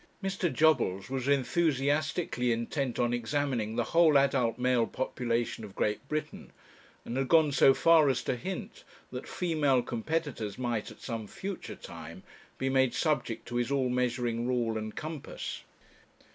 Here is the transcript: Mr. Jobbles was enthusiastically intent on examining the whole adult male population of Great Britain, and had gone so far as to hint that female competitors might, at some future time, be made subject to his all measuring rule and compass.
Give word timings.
Mr. 0.23 0.51
Jobbles 0.51 1.11
was 1.11 1.27
enthusiastically 1.27 2.51
intent 2.51 2.97
on 2.97 3.13
examining 3.13 3.75
the 3.75 3.83
whole 3.93 4.17
adult 4.17 4.57
male 4.57 4.87
population 4.87 5.63
of 5.63 5.75
Great 5.75 6.09
Britain, 6.09 6.51
and 7.05 7.15
had 7.15 7.27
gone 7.27 7.51
so 7.51 7.71
far 7.71 8.09
as 8.09 8.23
to 8.23 8.35
hint 8.35 8.83
that 9.11 9.27
female 9.27 9.83
competitors 9.83 10.57
might, 10.57 10.89
at 10.89 11.01
some 11.01 11.27
future 11.27 11.75
time, 11.75 12.23
be 12.57 12.67
made 12.67 12.95
subject 12.95 13.47
to 13.47 13.57
his 13.57 13.69
all 13.69 13.89
measuring 13.89 14.47
rule 14.47 14.75
and 14.75 14.95
compass. 14.95 15.61